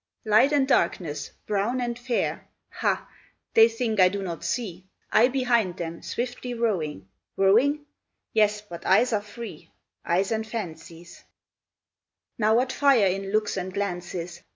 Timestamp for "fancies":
10.47-11.23